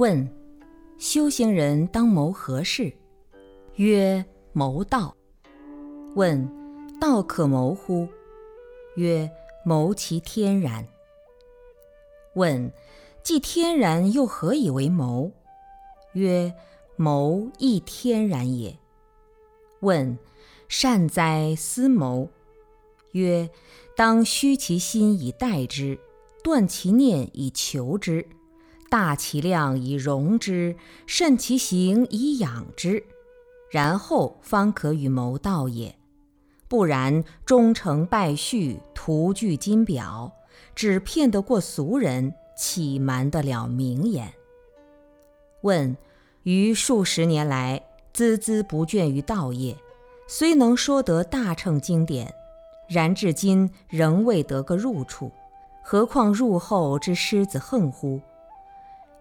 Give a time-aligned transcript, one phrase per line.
[0.00, 0.26] 问：
[0.96, 2.90] 修行人当谋何事？
[3.74, 5.14] 曰：谋道。
[6.14, 6.48] 问：
[6.98, 8.08] 道可谋乎？
[8.96, 9.30] 曰：
[9.62, 10.88] 谋其天然。
[12.32, 12.72] 问：
[13.22, 15.30] 既天然，又何以为谋？
[16.14, 16.54] 曰：
[16.96, 18.74] 谋亦天然也。
[19.80, 20.18] 问：
[20.66, 22.30] 善哉思谋？
[23.12, 23.50] 曰：
[23.94, 25.98] 当虚其心以待之，
[26.42, 28.26] 断其念以求之。
[28.90, 30.74] 大其量以容之，
[31.06, 33.04] 慎其行以养之，
[33.70, 35.94] 然后方可与谋道也。
[36.66, 40.32] 不然，终成败絮，徒具金表，
[40.74, 44.32] 只骗得过俗人，岂瞒得了名言？
[45.62, 45.96] 问：
[46.42, 47.80] 于数十年来，
[48.12, 49.76] 孜孜不倦于道业，
[50.26, 52.34] 虽能说得大乘经典，
[52.88, 55.30] 然至今仍未得个入处，
[55.84, 58.20] 何况入后之狮子横乎？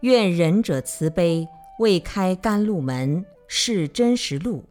[0.00, 4.64] 愿仁者慈悲，未开甘露门，是真实路。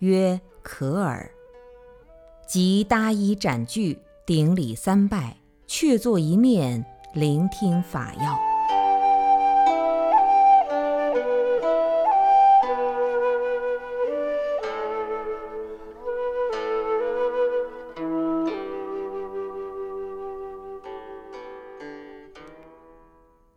[0.00, 1.30] 曰：可耳。
[2.46, 5.36] 即搭衣展具，顶礼三拜，
[5.66, 8.55] 却坐一面，聆听法要。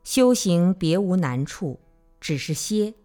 [0.10, 1.80] 修行别无难处，
[2.20, 2.96] 只是歇。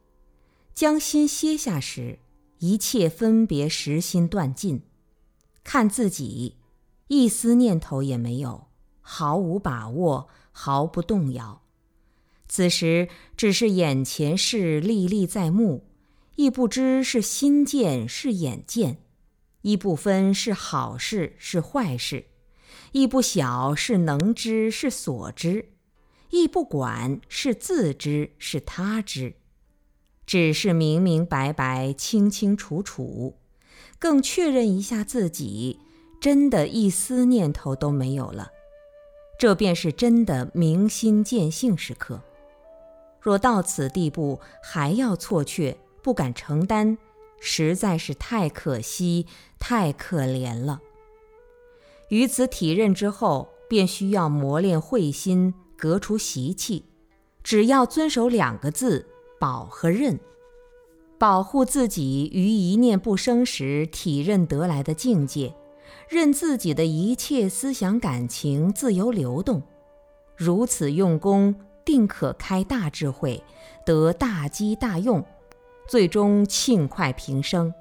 [0.73, 2.19] 将心歇下时，
[2.61, 4.81] 一切分别实心断尽。
[5.63, 6.57] 看自己，
[7.09, 8.69] 一丝念头也没有，
[9.03, 11.61] 毫无把握，毫不动摇。
[12.49, 15.87] 此时只是眼前事历历在目，
[16.37, 18.97] 亦不知是心见是眼见，
[19.61, 22.25] 亦不分是好事是坏事，
[22.93, 25.74] 亦不晓是能知是所知。
[26.37, 29.37] 亦不管是自知是他知，
[30.27, 33.37] 只是明明白白、清清楚楚，
[34.01, 35.79] 更确认一下自己
[36.21, 38.51] 真的一丝念头都没有了，
[39.39, 42.21] 这便是真的明心见性时刻。
[43.21, 46.99] 若到此地步还要错却，不敢承担，
[47.39, 49.29] 实在是太可惜、
[49.61, 50.81] 太可怜了。
[52.09, 55.55] 于此体认之后，便需要磨练慧心。
[55.85, 56.87] 革除习气，
[57.43, 59.07] 只要遵守两个字：
[59.39, 60.19] 保和任，
[61.19, 65.55] 保护自己于一念不生时体认得来的境界，
[66.09, 69.63] 任自己的一切思想感情自由流动。
[70.35, 73.45] 如此用功，定可开大智慧，
[73.85, 75.23] 得大机大用，
[75.87, 77.75] 最终庆快平生。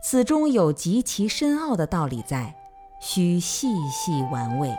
[0.00, 2.54] 此中有极其深奥的道理在，
[3.00, 4.72] 需细细玩味。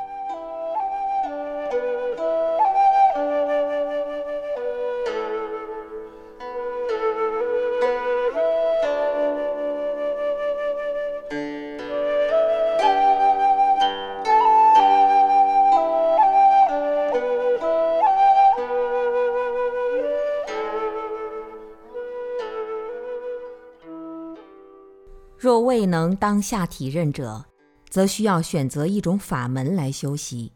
[25.67, 27.45] 未能当下体认者，
[27.89, 30.53] 则需要选择一种法门来修习。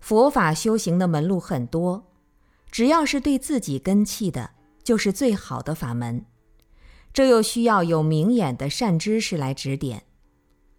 [0.00, 2.10] 佛法修行的门路很多，
[2.70, 4.52] 只要是对自己根器的，
[4.82, 6.24] 就是最好的法门。
[7.12, 10.04] 这又需要有明眼的善知识来指点。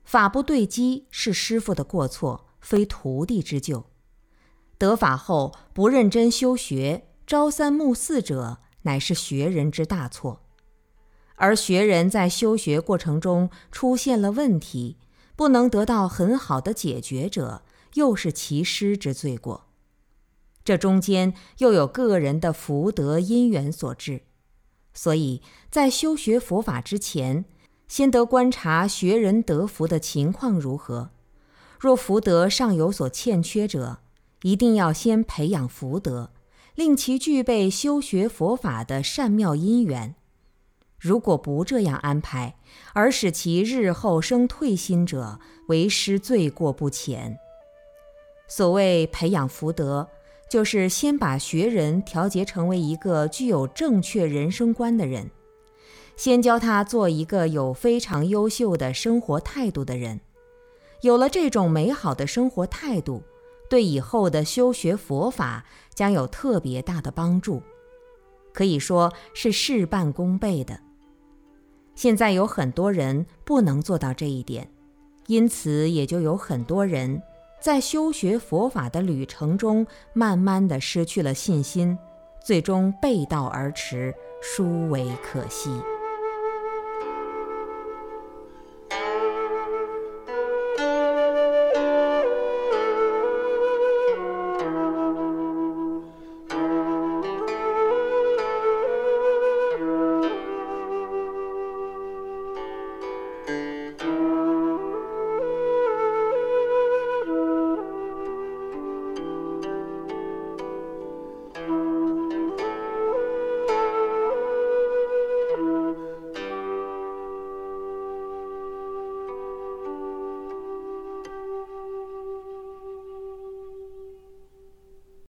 [0.04, 3.86] 法不对机是师傅的过错，非徒弟之咎。
[4.80, 10.45] 得法后不认真修学，朝三暮四者，乃是学人之大错。
[11.36, 14.98] 而学人在修学过程中出现了问题，
[15.36, 17.64] 不能得到很好的解决者，
[17.96, 19.66] 又是其师之罪过。
[20.64, 24.22] 这中间又有个人的福德因缘所致，
[24.94, 27.46] 所以在修学佛法之前，
[27.88, 31.12] 先得观察学人得福的情况如何。
[31.80, 34.00] 若福德尚有所欠缺者，
[34.42, 36.32] 一定要先培养福德，
[36.74, 40.16] 令其具备修学佛法的善妙因缘。
[41.00, 42.56] 如果不这样安排，
[42.94, 47.38] 而使其日后生退心者，为师罪过不浅。
[48.48, 50.08] 所谓培养福德，
[50.50, 55.30] 就是先把学人调节成为一个具有正确人生观的人，
[56.16, 60.22] 先教他做一个有非常优秀的生活态度的人。
[61.02, 63.22] 有了这种美好的生活态度，
[63.70, 67.62] 对以后的修学佛法将有特别大的帮助，
[68.56, 70.80] 可以说是事半功倍的。
[71.94, 74.70] 现在有很多人不能做到这一点，
[75.28, 77.22] 因此也就有很多人
[77.62, 81.98] 在修学佛法的旅程中，慢慢的失去了信心，
[82.46, 85.70] 最终背道而驰，殊为可惜。